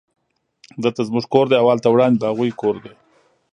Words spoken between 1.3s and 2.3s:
کور دی او هلته وړاندې د